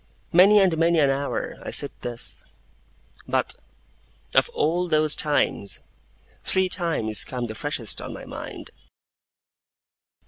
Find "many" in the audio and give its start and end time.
0.33-0.59, 0.79-0.97